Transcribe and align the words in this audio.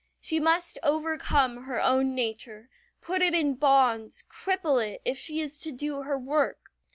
She 0.19 0.39
must 0.39 0.79
overcome 0.81 1.65
her 1.65 1.79
own 1.79 2.15
nature, 2.15 2.71
put 3.01 3.21
it 3.21 3.35
in 3.35 3.53
bonds, 3.53 4.23
cripple 4.27 4.83
it, 4.83 4.99
if 5.05 5.15
she 5.19 5.41
is 5.41 5.59
to 5.59 5.71
do 5.71 6.01
her 6.01 6.17
work. 6.17 6.71